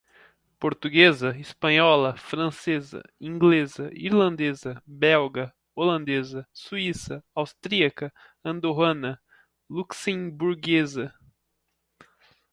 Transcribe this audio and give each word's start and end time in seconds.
Portuguesa, 0.59 1.37
Espanhola, 1.37 2.15
Francesa, 2.17 3.03
Inglesa, 3.19 3.91
Irlandesa, 3.93 4.81
Belga, 4.87 5.53
Holandesa, 5.77 6.43
Suíça, 6.51 7.23
Austríaca, 7.35 8.11
Andorrana, 8.43 9.21
Luxemburguesa. 9.69 11.13